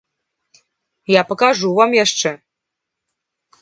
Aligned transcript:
Я 1.19 1.25
пакажу 1.33 1.67
вам 1.83 1.91
яшчэ! 2.05 2.31